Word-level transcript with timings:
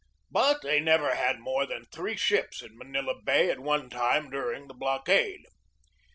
But 0.31 0.63
they 0.63 0.79
never 0.79 1.13
had 1.13 1.39
more 1.39 1.67
than 1.67 1.85
three 1.85 2.15
ships 2.17 2.63
in 2.63 2.75
Manila 2.75 3.21
Bay 3.23 3.51
at 3.51 3.59
one 3.59 3.87
time 3.87 4.31
during 4.31 4.67
the 4.67 4.73
blockade. 4.73 5.43